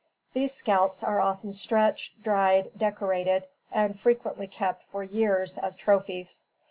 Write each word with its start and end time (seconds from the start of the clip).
These 0.33 0.55
scalps 0.55 1.03
are 1.03 1.19
often 1.21 1.53
stretched, 1.53 2.23
dried, 2.23 2.71
decorated 2.75 3.43
and 3.71 3.99
frequently 3.99 4.47
kept 4.47 4.81
for 4.81 5.03
years 5.03 5.59
as 5.59 5.75
trophies. 5.75 6.41